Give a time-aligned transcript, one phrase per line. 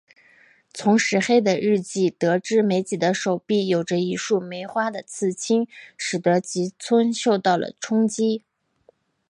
[0.73, 8.41] 从石黑的日记得知美几的手臂有着一束梅花的刺青使得吉村受到了冲击。